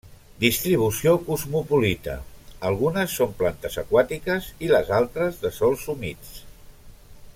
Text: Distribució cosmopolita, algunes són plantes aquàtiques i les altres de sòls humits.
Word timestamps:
Distribució 0.43 1.11
cosmopolita, 1.27 2.15
algunes 2.69 3.17
són 3.19 3.37
plantes 3.43 3.77
aquàtiques 3.83 4.49
i 4.69 4.73
les 4.73 4.91
altres 5.01 5.39
de 5.45 5.53
sòls 5.61 5.89
humits. 5.95 6.33